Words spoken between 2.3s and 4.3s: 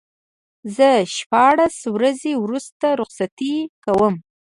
وروسته رخصتي کوم.